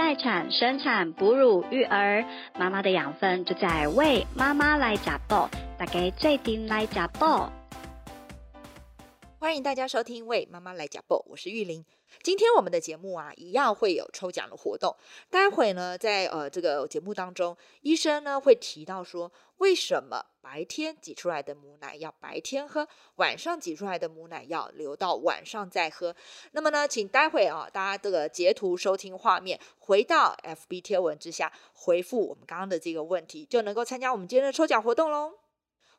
[0.00, 2.24] 待产、生产、哺乳、育儿，
[2.58, 5.46] 妈妈的养分就在为妈妈来加爆，
[5.78, 7.52] 大家最顶来加爆。
[9.38, 11.84] 欢迎大家收听《为妈妈来加爆》，我是玉玲。
[12.22, 14.94] 今天我们的节目啊，一样会有抽奖的活动。
[15.30, 22.86] 待会呢，在呃这个节目当中，医生呢会提到说，为什么白天挤出来的母奶要白天喝，
[23.16, 26.14] 晚上挤出来的母奶要留到晚上再喝。
[26.52, 35.34] 那么呢，请待会啊，大家这个截图收听画面，回到 FB 贴文之下回复我们刚刚的这个问题，就能够参加我们今天的抽奖活动喽。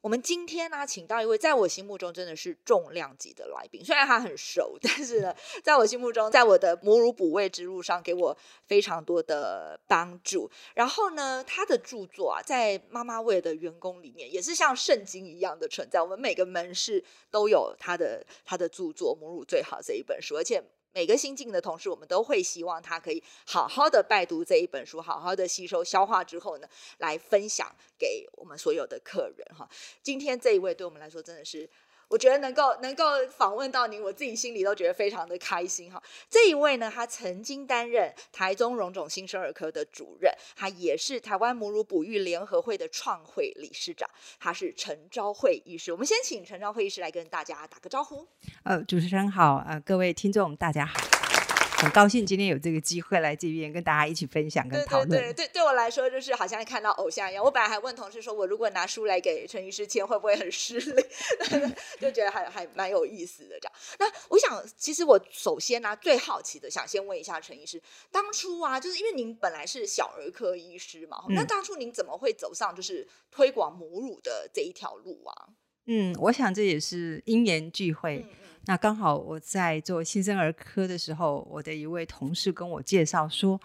[0.02, 3.86] 我们今天呢，请到一位在我心目中真的是重量级的来宾。
[3.86, 5.34] 虽然他很熟， 但是呢，
[5.64, 10.50] 在我心目中，在我的母乳补位之路上，给我非常多的帮助。
[10.74, 16.02] 然后呢，他的著作啊，在妈妈位的员工里面，也是像圣经一样的存在。
[16.02, 20.64] 我们每个门市都有他的他的著作《母乳最好》这一本书，而且。
[20.94, 29.70] 每个新进的同事，我们都会希望他可以好好的拜读这一本书，好好的吸收消化之后呢，来分享给我们所有的客人哈。
[30.02, 31.70] 今天这一位对我们来说真的是。
[32.12, 36.04] 我觉得能够能够访问到您，我自己心里都觉得非常的开心哈。
[36.30, 44.10] 这一位呢，他曾经担任台中荣总新生儿科的主任，他也是台湾母乳哺育联合会的创会理事长，
[44.42, 45.94] 他是陈昭慧医师。
[45.94, 48.28] 我们先请陈昭慧医师来跟大家打个招呼。
[48.64, 51.41] 呃，主持人好，呃，各位听众大家好。
[51.82, 55.10] 很高兴今天有这个机会来这边跟大家一起分享跟讨论。
[55.10, 57.44] 对对对，对对我来说就是好像看到偶像一样。
[57.44, 61.04] 我本来还问同事说，我如果拿书来给陈医师签，会不会很失礼？
[62.00, 63.74] 就觉得还还蛮有意思的这样。
[63.98, 75.50] 那我想，其实我首先呢，最好奇的想先问一下陈医师，当初啊，就是因为您本来是小儿科医师嘛，那当初您怎么会走上就是推广母乳的这一条路啊？
[75.88, 78.24] 嗯，我想这也是因缘聚会。
[78.66, 83.60] 那刚好我在做新生儿科的时候，我的一位同事跟我介绍说，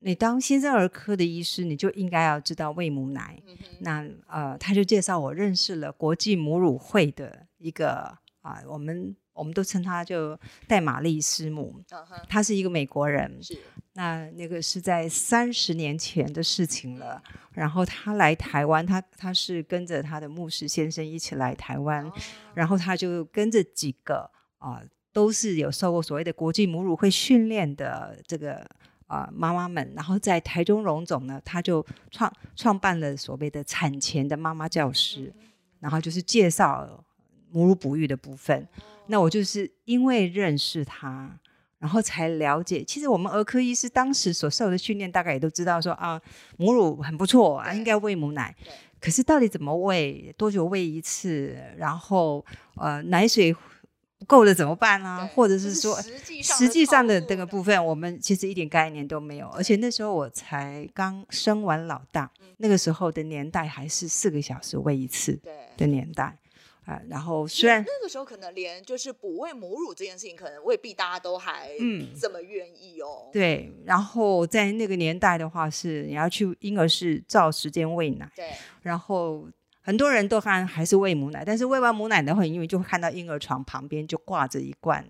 [0.00, 3.42] 你当新生儿科的医师，你就应该要知道喂母奶。
[3.80, 9.16] 那呃，他就介绍我认识了国际母乳会的一个啊，我们。
[9.34, 11.82] 我们都称他就戴玛丽师母，
[12.28, 13.42] 他是一个美国人。
[13.42, 13.58] 是，
[13.94, 17.22] 那那个是在三十年前的事情了。
[17.52, 22.10] 然后他来台湾，他他是跟着他的牧师先生一起来台湾，
[22.54, 24.80] 然后他就跟着几个啊，
[25.12, 28.66] 都是有受过所谓的国际母乳会训练的这个
[29.06, 35.32] 啊妈妈们，然后在台中荣总呢，他就创创办了所谓的产前的妈妈教师，
[35.78, 37.04] 然后就是介绍
[37.54, 38.68] 母乳哺育的部分。
[39.06, 41.38] 那我就是因为认识他，
[41.78, 42.82] 然后才了解。
[42.82, 46.20] 其实我们儿科医师当时所受的训练，大概也都知道说啊，
[46.56, 48.54] 母乳很不错啊，应该喂母奶。
[48.98, 52.44] 可是到底怎么喂，多久喂一次，然后
[52.76, 53.54] 呃奶水
[54.18, 55.28] 不够了怎么办啊？
[55.34, 56.00] 或者是说
[56.42, 59.48] 实际上的这个部分，我们其实一点概念都没有。
[59.48, 65.38] 而且那时候我才刚生完老大，那个时候的年代还是四个小时喂一次
[65.76, 66.38] 的年代。
[66.84, 73.30] 啊，然后虽然那个时候可能连就是哺喂母乳这件事情，可能未必大家都还嗯这么愿意哦。
[73.32, 78.30] 对，然后在那个年代的话，是你要去婴儿室照时间喂奶。
[78.36, 78.50] 对，
[78.82, 79.48] 然后
[79.80, 85.06] 很多人都还还是喂母奶，但是喂完母奶的话，因为就会看到婴儿床旁边就挂着一罐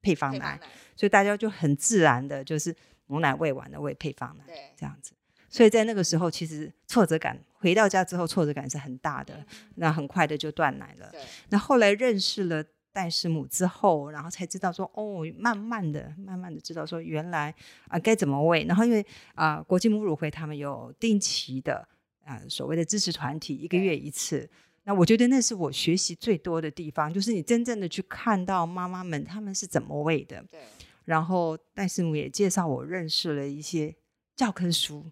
[0.00, 0.60] 配方奶，
[0.94, 2.74] 所以大家就很自然的就是
[3.06, 5.12] 母奶喂完了喂配方奶，对，这样子。
[5.56, 9.42] 所以在那个时候，其实挫折感回到家之后，挫折感是很大的。
[9.76, 11.10] 那很快的就断奶了。
[11.48, 12.62] 那后来认识了
[12.92, 17.54] 戴师母之后，然后才知道说，哦，慢慢的、慢慢的知道说，原来
[17.88, 18.64] 啊该怎么喂。
[18.64, 21.88] 然后因为啊，国际母乳会他们有定期的
[22.26, 24.46] 啊所谓的支持团体，一个月一次。
[24.84, 30.44] 那我觉得那是我学习最多的地方，就是你真正的去看到妈妈们他们是怎么喂的。
[30.50, 30.60] 对。
[31.06, 33.94] 然后戴师母也介绍我认识了一些
[34.34, 35.04] 教科书。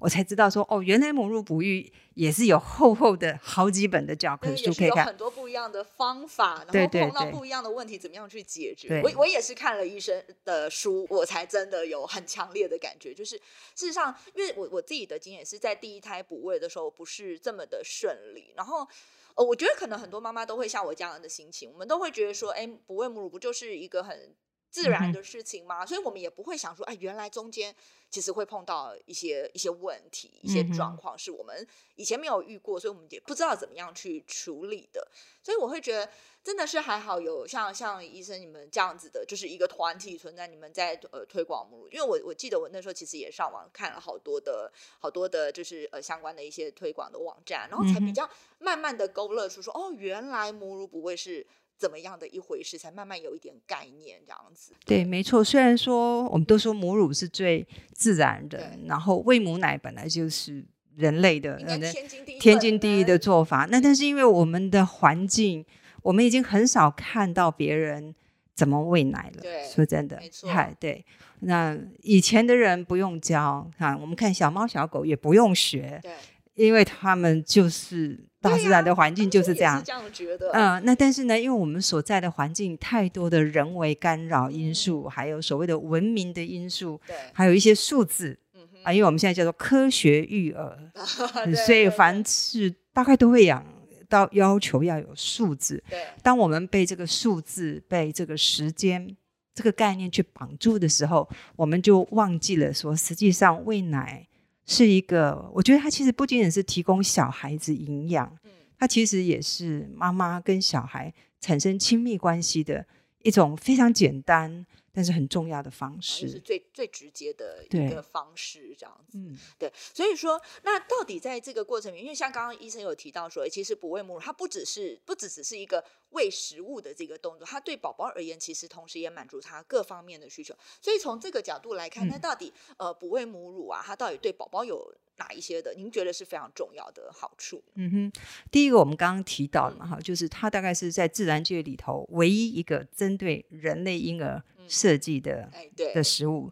[0.00, 9.02] 我才知道说哦，原来母乳哺育也是有厚厚的好几本的教科书可以看，很多不一样的方法，然后碰到不一样的问题，怎么样去解决？
[9.04, 13.12] 我我也是看了医生的书，我才真的有很强烈的感觉。
[13.12, 13.36] 就是
[13.74, 18.88] 事实上，因为我我自己的经验是在第一胎哺喂的时候不是这么的顺利，然后
[19.34, 24.34] 呃，我觉得可能很多妈妈都会像我这样的心情，我们都会觉得说，哎，哺喂母乳不就是一个很
[24.70, 25.84] 自然的事情吗？
[25.84, 27.74] 所以我们也不会想说，哎，原来中间。
[28.10, 31.64] 其实会碰到一些一些问题、一些状况，是我们
[31.94, 35.06] 以前没有遇过，所以我们也不知道怎么样去处理的。
[35.44, 36.10] 所以我会觉得，
[36.42, 41.88] 真的是还好有像像医生你们这样子的，就是一个团体存在，你们在呃推广母乳。
[41.90, 48.28] 因为我我记得我那时候其实也上网看了好多的好多的，就是呃相关的一些推广的网站，然后才比较
[48.58, 51.46] 慢慢的勾勒出说，哦，原来母乳不会是。
[51.80, 54.74] 怎么样的一回事，才慢慢有一点概念这样子。
[54.84, 55.42] 对，没错。
[55.42, 60.62] 虽然说我们都说母乳是最自然的，然后喂母奶本来就是
[60.96, 63.66] 人类的天经地义天经地义的做法。
[63.70, 65.64] 那但是因为我们的环境，
[66.02, 68.14] 我们已经很少看到别人
[68.54, 69.40] 怎么喂奶了。
[69.40, 71.02] 对说真的没，错嗨，对。
[71.40, 76.12] 那以前的人不用教啊，我们看小猫小狗也不用学，对，
[76.60, 79.86] 因为他们就是大自然的环境就是这样也是。
[79.86, 80.50] 这样觉得。
[80.52, 90.76] 嗯，那但是呢，因为我们所在的环境太多的人为干扰因素，还有所谓的文明的因素，对，还有一些数字嗯哼啊，因为我们现在叫做科学育儿，
[91.46, 93.64] 对所以凡是大概都会养
[94.08, 95.82] 到要求要有数字。
[95.88, 99.16] 对当我们被这个数字、被这个时间
[99.54, 104.26] 这个概念去绑住的时候，我们就忘记了说，实际上喂奶
[104.66, 108.50] 是一个，我觉得它其实不仅仅是提供小孩子营养，嗯。
[108.78, 112.86] 它其实也是妈妈跟小孩产生亲密关系的
[113.22, 116.40] 一种非常简单但是很重要的方式就是。
[116.40, 119.18] 最最直接的一个方式，这样子。
[119.18, 130.54] 嗯，对，所以说，那到底在这个过程里面，因为像刚刚医生有提到说，其实哺喂母乳它不只是不只只是一个喂食物的这个动作，它对宝宝而言，其实同时也满足他各方面的需求。
[130.80, 135.72] 所以从这个角度来看，那嗯到底呃哺喂母乳啊，它到底对宝宝有哪一些的？
[135.74, 137.62] 您觉得是非常重要的好处？
[137.74, 138.12] 嗯哼，
[138.50, 146.50] 第一个我们刚刚提到了嘛，哈，就是它大概是在自然界里头唯一一个针对人类婴儿设计的、哎，对，的食物。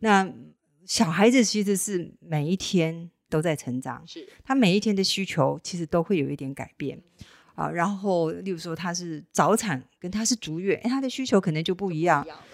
[0.00, 0.30] 那
[0.84, 7.00] 小孩子其实是每一天都在成长，是他每一天的需求其实都会有一点改变
[7.54, 7.70] 啊。
[7.70, 12.28] 然后，例如说他是早产跟他是足月，哎，他的需求可能就不一样一。
[12.28, 12.44] 样了。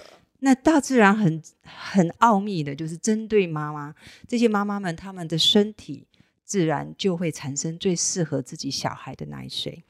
[0.40, 3.94] 那大自然很很奥秘的，就是针对妈妈
[4.28, 6.06] 这些妈妈们，她们的身体
[6.44, 9.82] 自然就会产生最适合自己小孩的奶水。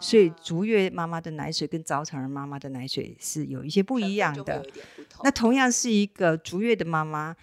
[0.00, 4.66] 所以啊足月妈妈的奶水跟早产儿妈妈的奶水是有一些不一样的。
[5.22, 7.36] 那同样是一个足月的妈妈，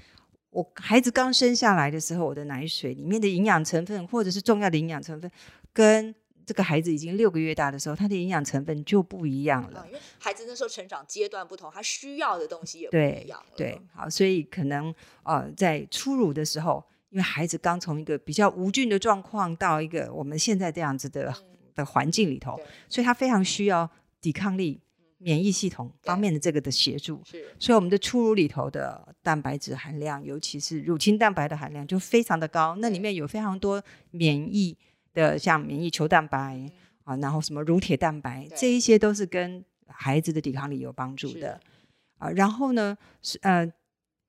[0.50, 5.30] 我孩子刚生下来的时候，我的奶水里面的营养成分或者是重要的营养成分，
[5.72, 6.16] 跟
[6.48, 9.86] 这个孩子已经六个月大的时候，他的营养成分就不一样了啊，。
[9.86, 13.54] 因为孩子那时候成长阶段不同，他需要的东西也不对一样了。
[13.58, 21.36] 对，好，所以可能呃，在初乳的时候，因为孩子刚从一个比较无菌的状况到一个我们现在这样子的、
[21.76, 22.58] 的环境里头，
[22.88, 23.90] 所以他非常需要
[24.22, 24.80] 抵抗力、
[25.18, 27.22] 免疫系统方面的这个的协助。
[27.26, 34.78] 是所以我们的初乳里头的蛋白质含量，尤其是乳清蛋白的含量就非常的高，那里面有非常多免疫
[35.18, 36.72] 的，像免疫球蛋白
[37.04, 41.60] 啊，然后什么乳铁蛋白，这一些都是跟孩子的抵抗力有帮助的。
[42.20, 42.30] 啊。
[42.30, 43.68] 然后呢，是呃，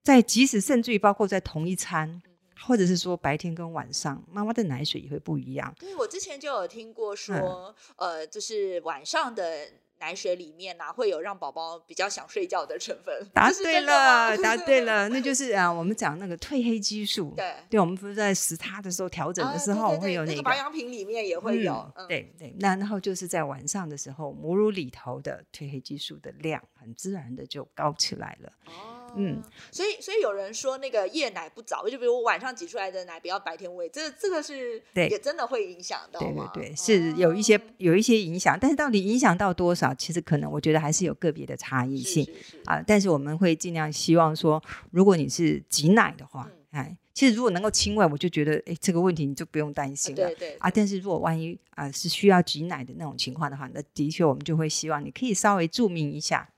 [0.02, 2.22] 在即使甚至于包括在同一餐，
[2.66, 5.74] 或者是说白天跟晚上，妈妈的奶水也会不一样。
[5.78, 7.16] 对，我之前就有听过嗯。
[7.16, 9.68] 说，呃，就是晚上的
[10.00, 13.14] 奶水里面呢、会有让宝宝比较想睡觉的成分。
[13.32, 14.78] 答对了，答对。
[14.82, 17.34] 了，那就是啊，我们讲那个褪黑激素。
[17.36, 20.42] 对，对，我们不是在食它的时候调整啊的时候对对对会有那个。
[20.42, 21.72] 保养品里面也会有。
[21.96, 28.52] 嗯嗯，对对，那然后就是在晚上的时候，母乳里头的褪黑激素的量很自然的就高起来了。
[28.66, 28.72] 哦，
[29.16, 36.34] 嗯，所以所以有人说那个夜奶不早，就比如我晚上挤出来的奶不要白天喂，这这个是对也真的会影响到对？
[36.54, 42.26] 对对，是有一些哦有一些影响，但是到底影响到多少，其实可能我觉得还是有个别的差异性。
[42.64, 50.26] 啊，但是我们会尽量希望说，如果你是挤奶的话，嗯哎，其实如果能够亲喂，我就觉得，哎，这个问题你就不用担心了。
[50.26, 56.46] 对对啊，但是如果万一啊是需要挤奶的那种情况的话，那的确我们就会希望你可以稍微注明一下，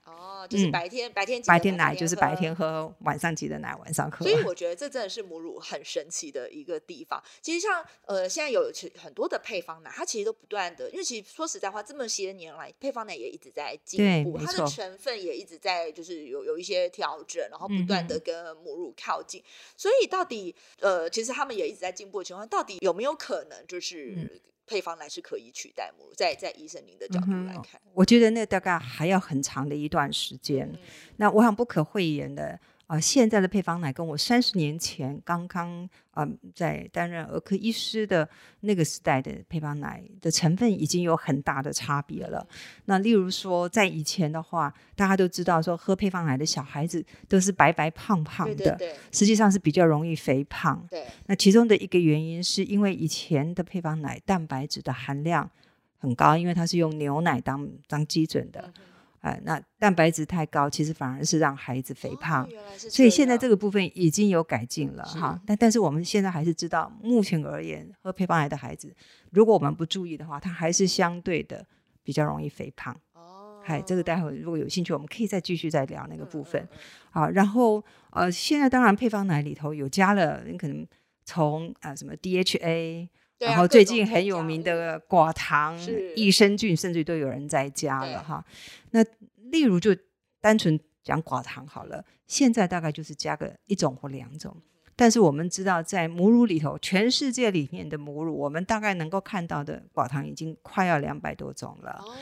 [0.51, 2.93] 就是嗯白天、白天白天奶就是白天喝。
[2.99, 4.25] 晚上挤的奶晚上喝。
[4.25, 7.23] 所以我觉得这真的是母乳很神奇的一个地方。
[7.41, 19.41] 其实像呃，现在有其很多的配方奶，它其实都不断的，因为其实说实在话，这么些年来，配方奶也一直在进步，它的成分也一直在就是有有一些调整，然后不断的嗯跟母乳靠近。
[19.77, 24.41] 所以到底呃，其实他们也一直在进步的情况，到底有没有可能就是？
[24.71, 30.65] 嗯配方奶是可以取代母乳，在在医生您的角度来看，我觉得那大概还要很长的一段时间。
[30.71, 30.79] 嗯
[31.17, 32.59] 那我想不可讳言的
[32.91, 38.27] 啊、呃现在的配方奶跟我三十年前刚刚啊、呃在担任儿科医师的
[38.59, 42.45] 那个时代的配方奶的成分已经有很大的差别了。
[42.85, 50.85] 那例如说，在以前的话，大家都知道说喝配方奶的小孩子都是白白胖胖的，对对对实际上是比较容易肥胖。
[50.89, 55.49] 对，那其中的一个原因是因为以前的配方奶蛋白质的含量
[55.97, 58.61] 很高，因为它是用牛奶当当基准的。
[58.75, 58.83] 嗯
[59.21, 62.47] 哼呃，那蛋白质太高，其实反而是让孩子肥胖。
[62.75, 68.93] 所以现在这个部分已经有改进了哈，但但是我们现在还是知道，目前而言，喝配方奶的孩子，
[69.31, 71.65] 如果我们不注意的话，他还是相对的
[72.03, 72.95] 比较容易肥胖。
[73.13, 76.67] 哦，嗨，这个待会如果有兴趣，我们可以再继续再聊那个部分嗯。
[77.13, 80.87] 嗯啊，然后呃，现在当然配方奶里头有加了，你可能
[81.25, 83.07] 从啊什么 DHA，
[83.41, 85.75] 对啊然后最近很有名的寡糖、
[86.15, 88.45] 益生菌，甚至都有人在加了哈。
[88.91, 89.03] 那
[89.49, 89.95] 例如就
[90.39, 94.55] 单纯讲寡糖好了，现在大概就是加个一种或两种。
[94.95, 101.99] 但是我们知道，在母乳里头，全世界里面的母乳，我们大概能够看到的寡糖已经快要两百多种了。
[102.05, 102.13] 哦，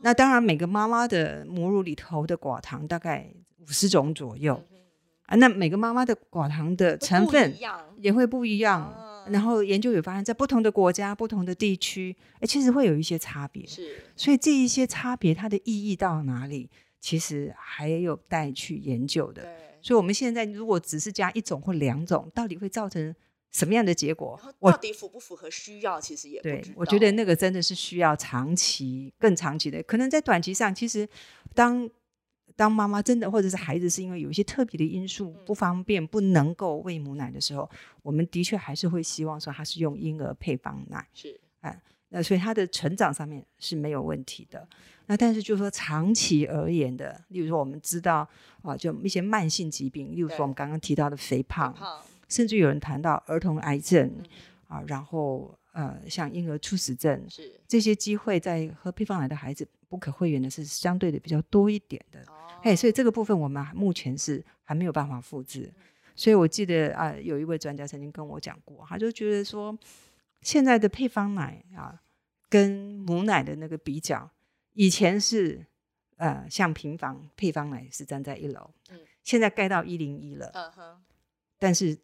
[0.00, 4.78] 那当然，每个妈妈的母乳里头的寡糖大概五十种左右嗯
[5.26, 5.36] 啊。
[5.36, 7.54] 那每个妈妈的寡糖的成分
[7.98, 8.92] 也会不一样。
[9.28, 13.66] 啊然后研究也发现，在不同的国家、不同的地区，哎，其实会有一些差别。
[13.66, 16.70] 是所以这一些差别，它的意义到哪里，
[17.00, 19.42] 其实还有待去研究的。
[19.42, 19.52] 对。
[19.80, 23.14] 所以，我们现在如果只是加一种或两种，到底会造成
[23.52, 24.38] 什么样的结果？
[24.58, 29.80] 我到底符不符合需要，其实也不对我觉得那个真的是需要长期、更长期的。
[29.84, 31.08] 可能在短期上，其实
[31.54, 31.88] 当
[32.58, 37.70] 当妈妈真的或者是孩子是因为有一些特别的因素嗯不方便、不能够喂母奶的时候，
[38.02, 41.06] 我们的确还是会希望说他是用婴儿配方奶。
[41.14, 41.40] 是
[42.08, 44.66] 那所以他的成长上面是没有问题的。
[45.06, 48.28] 那但是就是说长期而言的，例如说我们知道
[48.62, 54.24] 啊，就一些慢性疾病，例如说我们刚刚提到的肥胖，胖甚至有人谈到儿童癌症嗯
[54.66, 62.20] 啊，然后呃像婴儿猝死症是这些机会，在喝配方奶的孩子不可讳言的是相对的比较多一点的。
[62.22, 62.34] 哦
[62.68, 65.72] 哎，所以这个部分我们目前是还没有办法复制。
[66.14, 69.76] 所以我记得啊，有一位专家曾经跟我讲过，他就觉得说，
[70.42, 72.02] 现在的配方奶啊，
[72.50, 72.70] 跟
[73.06, 74.30] 母奶的那个比较，
[74.74, 75.64] 以前是
[76.16, 81.02] 呃像平房配方奶是站在一楼，嗯现在盖到一零一了，嗯哼，
[81.58, 81.96] 但是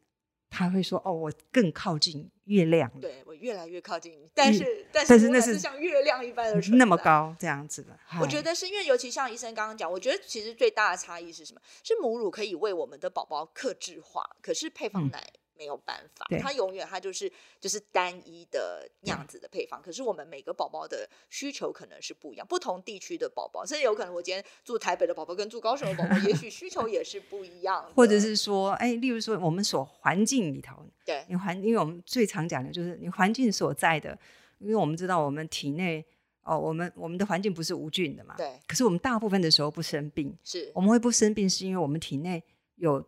[0.54, 6.96] 他会说哦，我更靠近月亮了，对我越来越靠近你，但是但但是那是是像月亮一般的存那么。
[6.96, 7.98] 高这样子的。
[8.20, 11.60] 我觉得是因为，尤其像医生刚刚讲，我觉得其实最大的差异是什么？
[11.82, 17.30] 是母乳可以为我们的宝宝克制化，可是配方嗯奶没有办法，它永远它就是
[17.60, 19.80] 就是单一的那样子的配方。
[19.82, 31.24] 可是我们每个宝宝的需求可能是不一样，不同地区的宝宝，甚至有可能我今天住台北的宝宝跟住高雄的宝宝，也许需求也是不一样的， 或者是说，哎，例如说我们所环境里头，对。
[31.28, 34.18] 你环，因为我们最常讲的就是你环境所在的，
[34.58, 36.04] 因为我们知道我们体内
[36.42, 38.58] 哦，我们我们的环境不是无菌的嘛，对。
[38.66, 40.70] 可是我们大部分的时候不生病，是。
[40.74, 42.42] 我们会不生病是因为我们体内
[42.76, 43.02] 有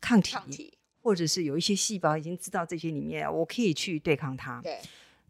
[0.00, 4.60] 抗体，抗体，或者是有一些细胞已经知道这些里面我可以去对抗它。
[4.62, 4.78] 对，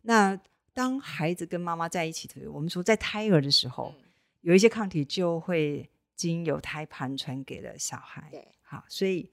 [0.02, 0.38] 那
[0.72, 4.04] 当孩子跟妈妈在一起的时候，我们说在胎儿的时候，嗯
[4.42, 5.86] 有一些抗体就会
[6.16, 8.26] 经由胎盘传给了小孩。
[8.30, 9.28] 对，好，所以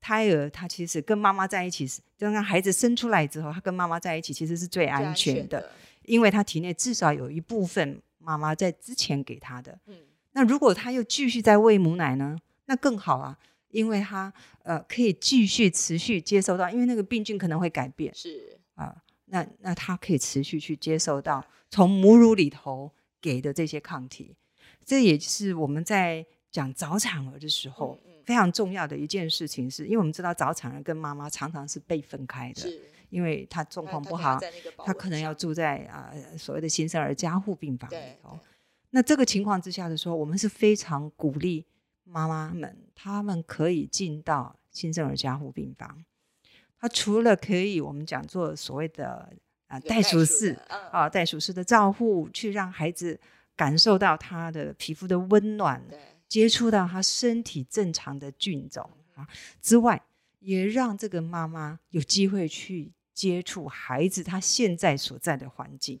[0.00, 5.70] 胎儿他其实跟妈妈在一起是，就让孩子生出来之后，他跟妈妈在一起其实是最最安全全的，，
[6.02, 9.78] 因为他体内至少有一部分妈妈在之前给他的。
[9.86, 9.96] 嗯，
[10.32, 13.38] 那如果他又继续在喂母奶呢，那更好啊，
[13.70, 14.32] 因为他
[14.62, 18.94] 呃可以继续持续接受到，因为那个病菌可能会改变是啊、
[19.26, 24.36] 那那他可以持续去接受到从母乳里头给的这些抗体，
[24.84, 27.98] 这也是我们在讲早产儿的时候。
[28.04, 32.70] 嗯嗯非常重要的一件事情是，因为我们知道早产儿跟妈妈常常是被分开的，
[33.08, 34.38] 因为他状他况不好，
[34.84, 38.38] 他可能要住在啊、所谓的新生儿加护病房里对头。
[38.90, 41.64] 那这个情况之下的时候，我们是非常鼓励
[42.10, 46.04] 妈妈们，他们可以进到新生儿加护病房。
[46.80, 49.32] 他除了可以我们讲做所谓的
[49.66, 50.58] 啊袋鼠式
[50.90, 53.20] 啊袋鼠式的照护，去让孩子
[53.56, 55.82] 感受到他的皮肤的温暖，
[56.28, 59.26] 接触到他身体正常的菌种啊
[59.60, 60.00] 之外，
[60.38, 66.00] 也让这个妈妈有机会去接触孩子他现在所在的环境。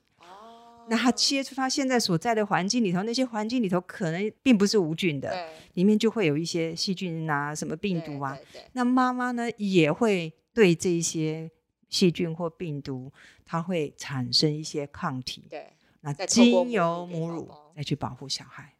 [0.88, 8.36] 哦，那他接触他现在所在的环境里头，那些环境里头可能并不是无菌的，里面就会有一些细菌啊、什么病毒啊。，
[8.72, 11.50] 那妈妈呢也会对这些
[11.88, 13.12] 细菌或病毒，
[13.44, 15.44] 它会产生一些抗体。
[15.50, 15.66] 对
[16.00, 18.72] 那经由母乳再去保护小孩。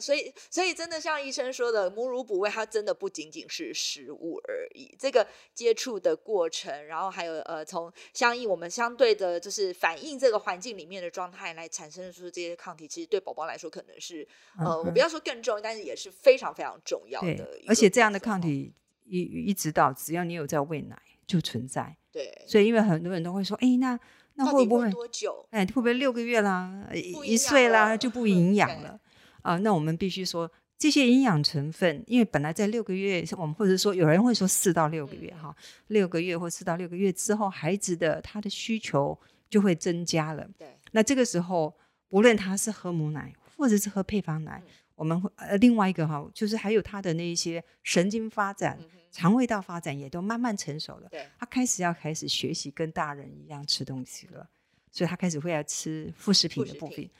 [0.00, 14.26] 哦，所以所以真的像医生说的，母乳补喂它真的不仅仅是食物而已，这个接触的过程，然后还有呃从相应我们相对的就是反映这个环境里面的状态来产生出这些抗体，其实对宝宝来说可能是
[14.58, 18.72] 呃、嗯我不要说更重要，但是也是非常非常重要的而且这样的抗体
[19.04, 21.96] 一一直到只要你有在喂奶就存在。
[22.12, 23.98] 对，所以因为很多人都会说，哎，那
[24.34, 24.90] 那会不会？
[24.90, 25.46] 多久？
[25.50, 28.98] 哎，会不会六个月啦，一岁啦就不 营养了
[29.42, 29.56] 啊？
[29.58, 35.56] 那我们必须说，这些营养成分，因为本来在六个月，我们或者说有人会说四到六个月嗯哈，
[35.88, 39.18] 六个月或四到六个月之后，孩子的他的需求
[39.48, 40.48] 就会增加了。
[40.58, 41.74] 对，那这个时候，
[42.10, 54.48] 无论他是喝母奶或者是喝配方奶，嗯我们会呃另外一个哈，就是还有他的那一些神经发展、嗯肠胃道发展也都慢慢成熟了，对，他开始要开始学习跟大人一样吃东西了，
[54.92, 57.10] 所以他开始会要吃副食品的部分。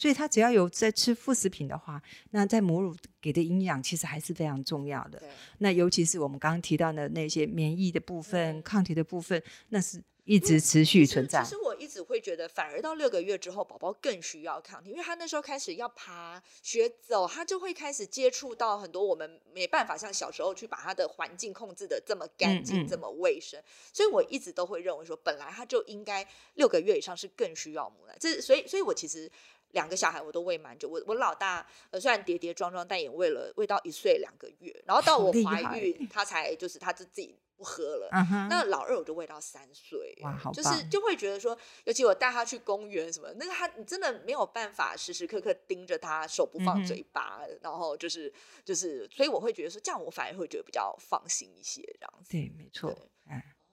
[0.00, 5.18] 所以他只要有在吃副食品的话，那在母乳给的营养其实还是非常重要的。
[5.18, 5.28] 对，
[5.58, 11.50] 那尤其是我们刚刚提到的那些免疫的部分、嗯抗体的部分，那是一直持续存在其。
[11.50, 23.62] 实我一直会觉得，反而到六个月之后，宝宝更需要抗体，因为他那时候开始要爬、学走，他就会开始接触到很多我们没办法像小时候去把他的环境控制的这么干净、嗯嗯这么卫生。
[23.92, 28.16] 所以我一直都会认为说，本来他就应该六个月以上是更需要母奶。
[28.18, 29.30] 这所以，所以我其实。
[29.72, 38.08] 两个小孩我都喂蛮久，我我老大呃虽然跌跌撞撞，但也喂了喂到一岁两个月，然后到我怀孕，他才就是他就自己不喝了，
[38.48, 48.32] 那老二我就喂到三岁，哇好就是就会觉得说，尤其我带他去公园什么，那个他你真的没有办法时时刻刻盯着他，手不放嘴巴，然后就是
[48.64, 52.30] 就是，所以我会觉得说，这样我反而会觉得比较放心一些，这样子。
[52.32, 52.90] 对，没错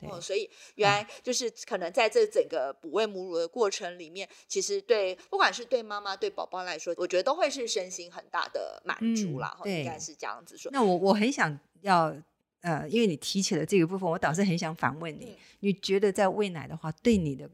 [0.02, 9.48] 哦，所以原来就是可能在这整个哺喂母乳的过程里面，其实对不管是对妈妈对宝宝来说，我觉得都会是身心很大的满足嗯啦。
[9.58, 10.72] 哈、对应该是这样子说。
[10.72, 12.16] 那我我很想要
[12.62, 17.50] 呃，因为你提起了这个部分，我倒是很想反问你，嗯你觉得在喂奶的话，对你的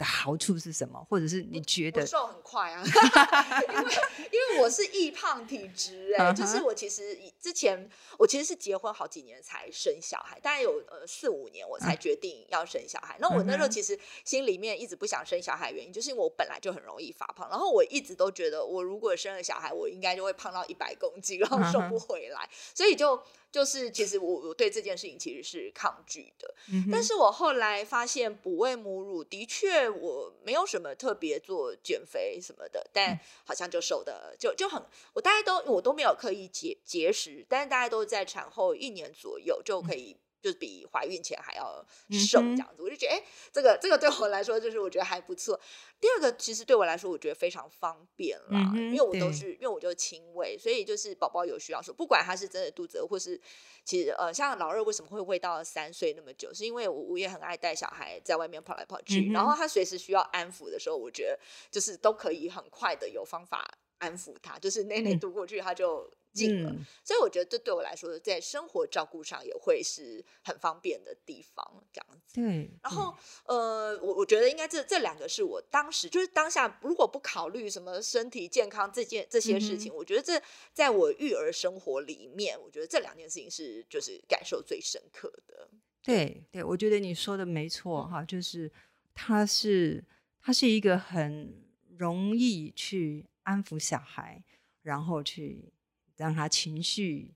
[0.00, 1.06] 的好处是什么？
[1.10, 2.82] 或者是你觉得我瘦很快啊，
[3.68, 3.94] 因为
[4.32, 7.88] 因为我是易胖体质哎、就是我其实以之前
[8.18, 13.16] 我其实是结婚好几年才生小孩，大概有呃四五年我才决定要生小孩。
[13.20, 26.54] 那我那时候其实心里面一直不想生小孩，原因就是因为我本来就很容易发胖，然后我一直都觉得我如果生了小孩，我应该就会胖到一百公斤，然后瘦不回来，所以就就是其实我我对这件事情其实是抗拒的。
[26.72, 34.80] 嗯但是我后来发现，哺喂母乳的确我没有什么特别做减肥什么的，但好像就瘦的就就很，
[35.14, 40.16] 我大概都我都没有刻意节节食，但是大家都在产后一年左右就可以。
[40.42, 45.58] 就是比怀孕前还要瘦这样子，我就觉得，哎、这个这个对我来说，就是我觉得还不错。
[46.00, 53.38] 第二个，其实对我来说，我觉得非常方便啦，嗯因为我都是因为我就亲喂，所以就是宝宝有需要说，不管他是真的肚子饿，或是
[53.84, 61.38] 其实呃，像老二为什么会喂到三岁那么久，是因为我我也很爱带小孩在外面跑来跑去，嗯然后他随时需要安抚的时候，我觉得
[61.70, 65.20] 就是都可以很快的有方法安抚他，就是内内嗯。
[65.20, 66.70] 读过去他就进了。
[66.70, 72.34] 嗯所以我觉得这对我来说，在生活照顾上也会是很方便的地方，这样子。
[72.34, 73.12] 对，然后，
[73.46, 80.40] 呃，我我觉得应该这这两个是我当时就是当下，如果不考虑什么身体健康这件这些事情，我觉得这
[80.72, 85.68] 在我育儿生活里面，我觉得这两件事情是就是感受最深刻的。
[86.02, 88.70] 对对，我觉得你说的没错嗯哈，就是
[89.12, 90.04] 它是
[90.40, 91.66] 它是一个很
[91.98, 94.44] 容易去安抚小孩，
[94.82, 95.72] 然后去
[96.20, 97.32] 让他情绪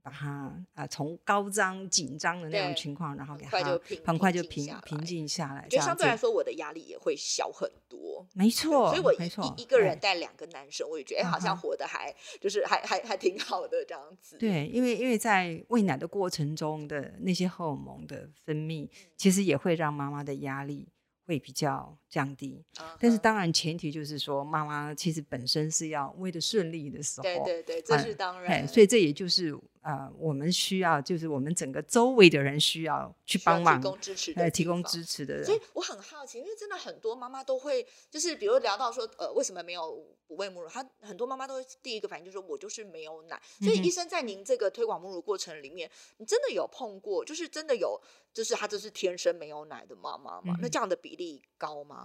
[0.00, 4.80] 把他啊、从高涨紧张的那种情况，然后很给他快就平很快就平平静下来。
[4.82, 8.24] 平静下来，我觉得相对来说说，我的压力也会小很多。
[8.32, 14.38] 对没错，所以我一一一个人哎带两个男生，我也觉得哎，嗯好像活得还就是还 还还挺好的这样子。
[14.38, 18.90] 对，因为因为在喂奶的过程中的那些荷尔蒙的分泌，嗯。
[19.16, 20.88] 其实也会让妈妈的压力
[21.28, 22.64] 会比较降低。
[22.80, 28.66] 嗯但是当然前提就是说，妈妈其实本身是要喂的顺利的时候，对对对，这哎是当哎，然。
[28.68, 29.54] 所以这也就是
[29.88, 35.60] 呃，我们需要，就是我们整个周围的人需要去帮忙提，供支持的呃，提供支持的人所以。
[35.72, 39.96] 我很好奇，因为真的很多妈妈都会，就是比如聊到说，呃，为什么没有
[40.26, 40.68] 哺喂母乳？
[40.68, 43.40] 她很多妈妈都会第一个反应就是说我就是没有奶。
[43.62, 47.98] 所以医生在您这个推广母乳过程里面，你真的有碰过，就是真的有，
[48.34, 50.54] 就是她就是天生没有奶的妈妈吗？
[50.60, 52.04] 那嗯这样的比例高吗？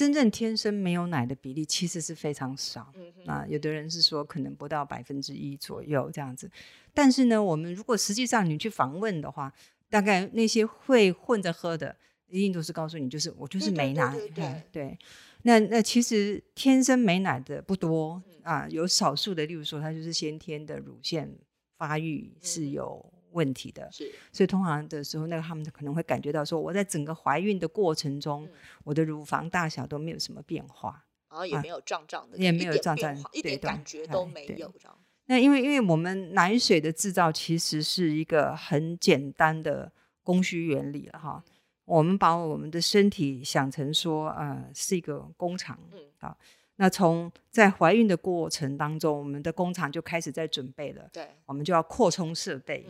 [0.00, 2.90] 真正天生没有奶的比例其实是非常少。
[2.94, 6.50] 嗯，啊，有的人是说可能不到百分之一左右这样子，
[6.94, 9.52] 但是呢，我们如果实际上你去访问的话，
[9.90, 11.94] 大概那些会混着喝的，
[12.28, 14.98] 一定都是告诉你，就是我就是没奶，对对。
[15.42, 21.30] 那那其实天生没奶的不多嗯啊，有少数的，例如说他就是先天的乳腺
[21.76, 24.12] 发育是嗯有问题的，是。
[24.32, 28.52] 所以通常的时候，那个他们可能会感觉到说，我在整个怀孕的过程中，嗯。
[28.84, 30.90] 我的乳房大小都没有什么变化。
[30.90, 34.74] 啊然后也没有胀胀的，也没有胀胀一点感觉都没有。
[35.26, 39.92] 那因为因为我们奶水的制造其实是一个很简单的
[40.24, 41.40] 供需原理了哈。
[41.84, 46.00] 我们把我们的身体想成说，呃，是一个工厂，嗯。
[46.18, 46.36] 啊，
[46.74, 52.84] 那从在怀孕的过程当中，我们的工厂就开始在准备了，对，我们就要扩充设备，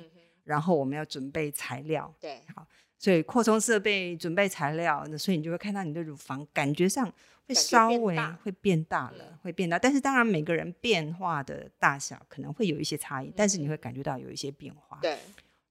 [0.50, 2.66] 然后我们要准备材料，对，好
[2.98, 7.10] 所以扩充设备、准备材料，那所以你就会看到你的乳房感觉上
[7.46, 9.78] 会稍微变大会变大了，嗯会变大。
[9.78, 14.98] 但是当然每个人变化的大小可能会有一些差异，但是你嗯会感觉到有一些变化。
[15.00, 15.16] 对，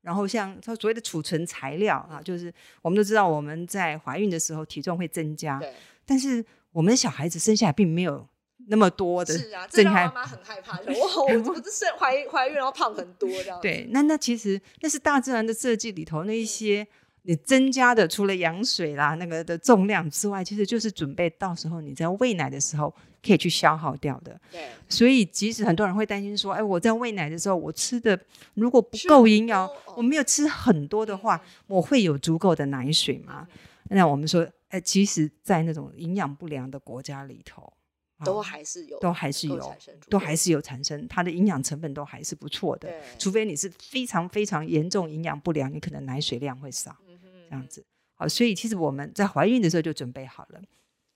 [0.01, 5.73] 然后像它所谓的储存材料啊，就是我们都知道我们在怀孕的时候体重会增加，对，
[6.05, 8.25] 但是我们的小孩子生下来并没有
[8.69, 13.59] 那么多的是啊，这让妈妈很害怕，说哇， 我我这是怀怀孕然后胖很多这样。
[13.61, 16.87] 对，那那其实那是大自然的设计里头那一些
[17.23, 22.93] 你增加的，除了羊水啦那个的重量之外，其实就是准备到时候你在喂奶的时候
[23.25, 24.39] 可以去消耗掉的。
[24.51, 28.17] 对，所以即使很多人会担心说，哎，我在喂奶的时候我吃的
[28.53, 33.47] 如果不够营养哦，我没有吃很多的话，我会有足够的奶水吗？
[33.89, 37.78] 那我们说，哎，其实，在那种营养不良的国家里头，啊
[38.25, 39.75] 都还是有，都还是有
[40.09, 42.89] 都还是有产生，它的营养成分都还是不错的。
[42.89, 47.83] 对，除非你是非常非常严重营养不良，你可能奶水量会少，嗯哼这样子。
[48.15, 50.61] 好，所以其实我们在怀孕的时候就准备好了。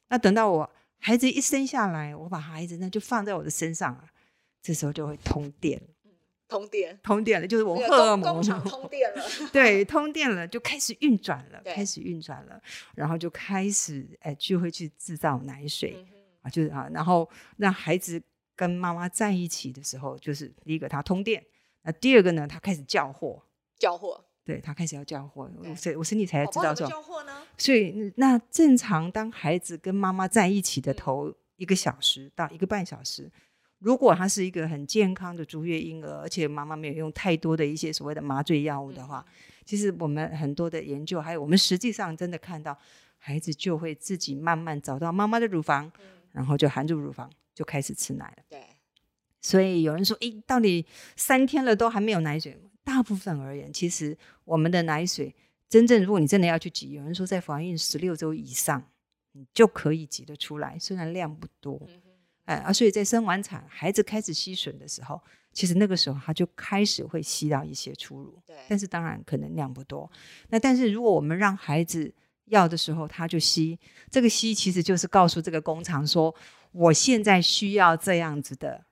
[0.07, 4.05] 那等到我孩子一生下来，我把孩子呢就放在我的身上啊，
[4.61, 5.81] 这时候就会通电，
[6.47, 12.61] 通电，通电了，就是我那个荷尔蒙通电了，对通电了，就开始运转了，对开始运转了，
[12.95, 16.05] 然后就开始哎就会去制造奶水。
[16.43, 17.27] 啊，就是啊，然后
[17.57, 18.21] 让孩子
[18.55, 21.43] 跟妈妈在一起的时候，就是第一个他通电，
[21.81, 23.41] 那第二个呢，他开始叫货，
[23.79, 27.41] 叫货，对他开始要叫货，我所以我身体才知道说，交货呢？
[27.57, 33.31] 所以嗯那正常当孩子跟妈妈在一起的嗯头一个小时到一个半小时。
[33.79, 39.25] 如果他是一个很健康的足月婴儿，而且妈妈没有用太多的一些所谓的麻醉药物的话，
[39.65, 42.77] 其实我们很多的研究，还有我们实际上真的看到，
[43.17, 48.43] 孩子就会自己慢慢找到妈妈的乳房，嗯，然后就含住乳房就开始吃奶了。
[48.49, 48.61] 对，
[49.39, 52.69] 所以有人说，诶，到底三天了都还没有奶水吗？
[52.83, 55.33] 大部分而言，其实我们的奶水
[55.69, 58.83] 真正，如果你真的要去挤，有人说在怀孕十六周以上，
[59.31, 61.87] 你就可以挤得出来，虽然量不多，
[62.45, 65.21] 哎啊，所以在生完产，孩子开始吸吮的时候，
[65.53, 70.11] 其实那个时候他就开始会吸到一些初乳，对，但是当然可能量不多。
[70.49, 72.13] 那但是如果我们让孩子
[72.45, 73.79] 要的时候，他就吸，
[74.09, 76.33] 这个吸其实就是告诉这个工厂说，
[76.71, 78.83] 我现在需要这样子的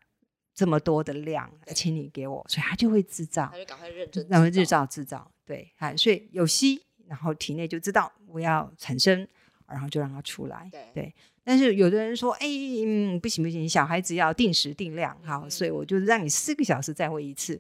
[0.54, 9.28] 这么多的量，请你给我，所以他就会制造他，就赶快认真，然后制，造制造，对，啊，所以有吸，然后体内就知道我要产生，
[9.68, 11.16] 然后就让它出来，对对。
[11.44, 12.48] 但是有的人说，哎，
[12.86, 17.60] 嗯，不行不行，小孩子要定时定量，好，嗯所以我就让你四个小时再喂一次。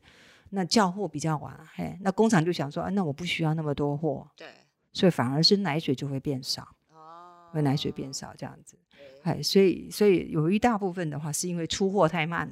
[0.54, 4.48] 那叫货比较晚，嘿，那工厂就想说，啊，那我不需要那么多货，对，
[4.94, 8.78] 所以反而是奶水就会变少，哦，会奶水变，少这样子，
[9.24, 12.52] 对哎，所以所以有一大部分的话是因为出货太慢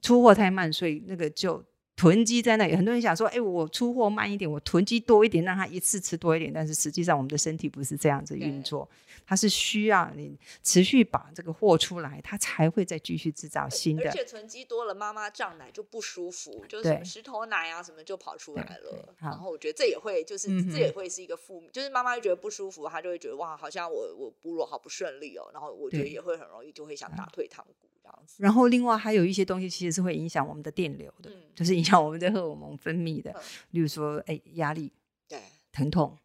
[0.00, 1.62] 出货太慢，所以那个就
[1.98, 2.76] 囤积在那里。
[2.76, 6.52] 很多人想说，哎，我出货慢一点，我囤积多一点，让他一次吃多一点。
[6.52, 8.88] 但是实际上，我们的身体不是这样子运作，
[9.26, 14.04] 它是需要你持续把这个货出来，它才会再继续制造新的。
[14.04, 19.14] 而且囤积多了，妈妈胀奶就不舒服，就是什么石头奶啊什么就跑出来了。
[19.18, 25.50] 然后我觉得这也会，就是、嗯这也会是一个负面，就是妈妈就觉得不舒服，她就会觉得哇，好像我我哺乳好不顺利哦。
[25.52, 28.42] 然后我觉得也会很容易就会想打退堂鼓这样子。
[28.42, 34.92] 然后另外还有一些东西其实是会影响我们的电流的，嗯就是影响我们的荷尔蒙分泌的嗯，例如说，哎，压力、
[35.28, 35.40] 对，
[35.72, 36.16] 疼痛。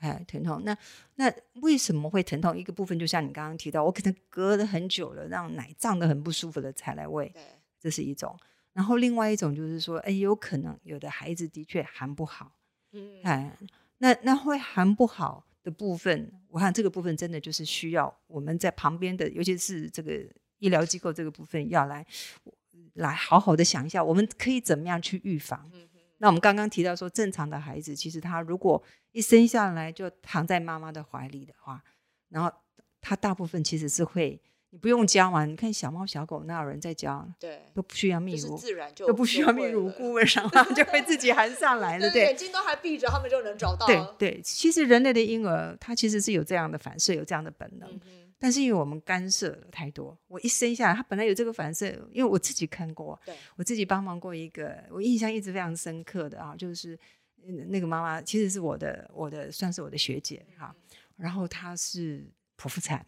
[0.00, 0.62] 哎，疼痛。
[0.64, 0.78] 那
[1.16, 2.56] 那为什么会疼痛？
[2.56, 7.34] 一个部分就像你刚刚提到，我可能隔了很久了，让奶胀得很不舒服了才来喂，
[7.80, 8.38] 这是一种。
[8.72, 12.52] 然后另外一种就是说，哎，有可能有的孩子的确含不好，
[12.92, 13.58] 嗯，哎，
[13.98, 20.12] 那那会含不好的部分，我看这个部分真的就是需要我们在旁边的，尤其是这个
[20.58, 22.06] 医疗机构这个部分要来
[22.94, 25.70] 来好好的想一下，我们可以怎么样去预防。
[25.72, 31.82] 嗯，那我们刚刚提到说，正常的孩子其实他如果一生下来就躺在妈妈的怀里的话，
[32.28, 32.50] 然后
[33.00, 34.40] 他大部分其实是会，
[34.70, 42.36] 你不用教嘛，你看小猫小狗哪有人在教，对，都不需要泌就是乳，自然就都不需要泌乳顾问，然后他就会自己含上来了， 眼。
[42.36, 43.86] 睛都还闭着，他们就能找到。
[43.86, 47.88] 对对，其实人类的婴儿他其实是有这样的反射，有这样的本能，
[48.40, 56.96] 但是因为我们干涉了太多，我一生下来他本来有这个反射，因为我自己看过，对，我自己帮忙过一个，我印象一直非常深刻的啊，就是
[57.44, 60.72] 嗯那个妈妈其实是我的我的算是我的学姐哈，
[61.16, 62.24] 然后她是
[62.56, 63.04] 剖腹产，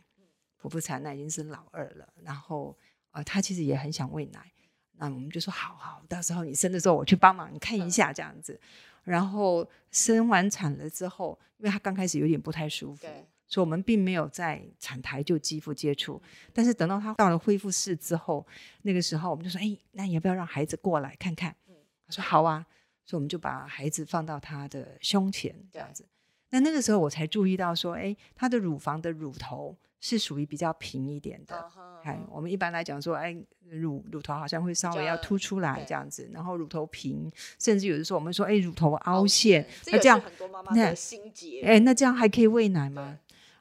[0.61, 2.77] 剖腹产那已经是老二了，然后
[3.13, 4.51] 呃她其实也很想喂奶，
[4.97, 8.61] 那我们就说好好，到时候你生的时候我去帮忙，你看一下这样子，
[9.05, 13.25] 然后生完产了之后，因为她刚开始有点不太舒服对。
[13.51, 16.23] 所以我们并没有在产台就肌肤接触，
[16.55, 18.47] 但是等到他到了恢复室之后，
[18.83, 21.75] 那个时候我们就说：“哎，那你要不要让孩子过来看看？”嗯
[22.07, 22.65] 他说：“好啊。”
[23.05, 26.07] 所以我们就把孩子放到他的胸前这样子。
[26.51, 31.69] 那那个时候我才注意到说，哎，他的乳房的乳头是属于比较平一点的。
[32.05, 33.37] 哎，我们一般来讲说，哎，
[33.69, 41.63] 乳乳头好像会稍微要凸出来这样子，然后乳头平，甚至有的时候我们说，哎，乳头凹陷，那这样很多妈妈的心结。
[41.63, 43.19] 哎，那这样还可以喂奶吗？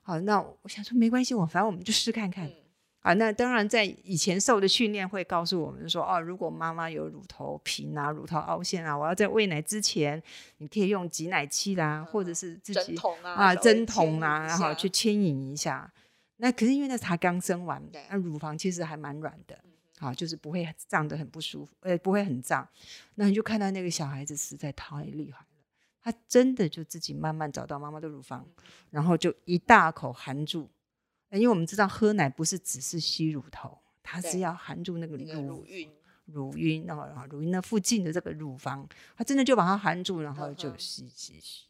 [0.10, 2.50] 好，那我想说没关系，我反正我们就试看看。
[3.02, 10.22] 啊，那当然，在以前受的训练会告诉我们说，哦，如果妈妈有乳头平啊、乳头凹陷啊，我要在喂奶之前，
[10.58, 15.94] 你可以用挤奶器啦，或者是自己啊针筒啊，然后去牵引一下。
[16.38, 19.56] 那可是因为那才刚生完，那乳房其实还蛮软的，
[20.00, 22.68] 好，就是不会胀得很不舒服，呃，不会很胀。
[23.14, 25.49] 那你就看到那个小孩子实在太厉害了，
[26.10, 28.48] 他真的就自己慢慢找到妈妈的乳房，
[28.90, 30.70] 然后就一大口含住。
[31.32, 35.92] 因为我们知道喝奶不是只是吸乳头，它是要含住那个乳晕，
[36.26, 41.68] 乳晕，然后然后乳晕那附近的这个乳房，它真的就把它含住，然后就吸吸吸，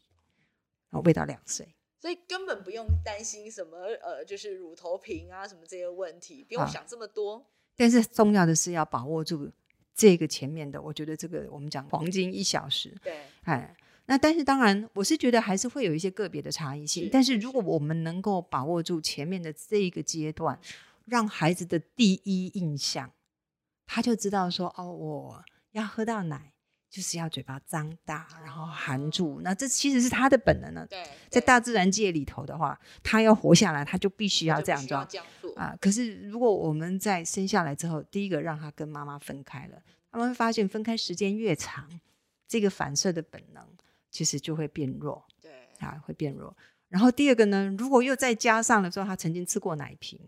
[0.88, 7.46] 然后喂到两岁，所以根本不用担心什么呃，就是乳头平啊什么这些问题，不用想这么多。
[7.76, 9.52] 但是重要的是要把握住
[9.94, 13.76] 这个前面的，我觉得这个我们讲黄金一小时，对，哎。
[14.10, 17.08] 那但是当然，我是觉得还是会有一些个别的差异性。
[17.12, 20.58] 但是如果我们能够把握住前面的这一个阶段，
[21.04, 23.08] 让孩子的第一印象，
[23.86, 26.52] 他就知道说哦，我要喝到奶，
[26.90, 29.40] 就是要嘴巴张大，然后含住。
[29.44, 30.84] 那这其实是他的本能呢。
[30.90, 34.98] 对，在大自然界里头的话，他要活下来，他就必须要这样做
[35.54, 35.72] 啊。
[35.80, 41.88] 可是如果我们在生下来之后，第一个让他跟妈妈分开了，他们会发现分开时间越长，
[42.48, 43.64] 这个反射的本能。
[44.10, 46.56] 其实就会变弱，对啊，会变弱。
[46.88, 50.18] 然后第二个呢，如果又再加上了说他曾经吃过奶瓶，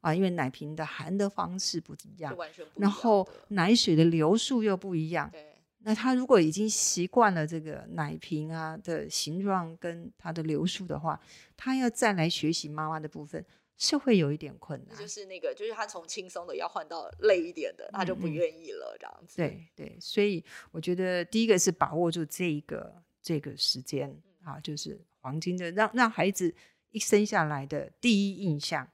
[0.00, 2.36] 啊，因为奶瓶的含的方式不一样，
[2.74, 5.52] 然后奶水的流速又不一样，对。
[5.86, 11.20] 那他如果已经习惯了这个奶瓶啊的形状跟它的流速的话，
[11.56, 13.44] 他要再来学习妈妈的部分
[13.76, 14.98] 是会有一点困难。
[14.98, 19.36] 就是那个，就是他从轻松的要换到累一点的，他就不愿意了，这样子。
[19.36, 23.03] 对对，所以我觉得第一个是把握住这一个。
[23.24, 26.54] 这个时间啊，就是黄金的，让让孩子
[26.90, 28.86] 一生下来的第一印象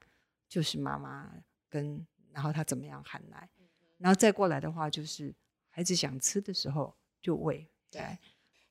[0.49, 1.29] 就是妈妈
[1.69, 3.51] 跟，然后他怎么样喊奶，
[3.99, 5.35] 然后再过来的话，就是
[5.69, 7.69] 孩子想吃的时候就喂。
[7.91, 8.01] 对，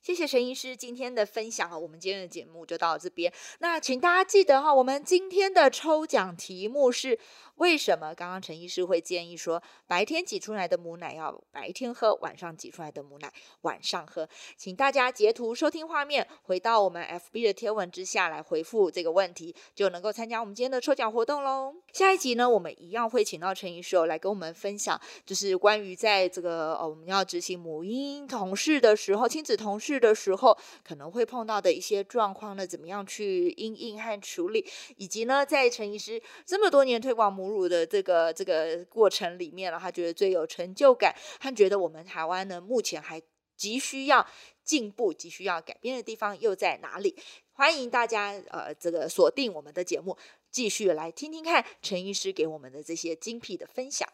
[0.02, 3.32] 谢谢陈医师今天的分享啊，我们今天的节目就到这边。
[3.60, 7.20] 那请大家记得哈，我们今天的抽奖题目是。
[7.60, 13.30] 为什么刚刚陈医师会建议说，白天挤出来的母奶要白天喝，晚上挤出来的母奶
[13.64, 14.26] 晚上喝？
[14.56, 21.76] 请大家截图收听画面，回到我们 FB 的贴文之下来回复这个问题，就能够参加我们今天的抽奖活动喽。
[21.92, 34.66] 下一集呢，我们一样会请到陈医师来跟我们分享，就是关于在这个呃我们要执行母婴同事的时候，亲子同事的时候，可能会碰到的一些状况呢，怎么样去应应和处理，
[34.98, 43.22] 以及呢，在陈医师这么多年推广母乳的这个这个过程里面呢，他觉得最有成就感，他觉得我们台湾呢目前还
[43.56, 44.28] 急需要
[44.66, 47.16] 进步、急需要改变的地方又在哪里？
[47.54, 50.18] 欢迎大家呃这个锁定我们的节目，
[50.52, 54.08] 继续来听听看陈医师给我们的这些精辟的分享。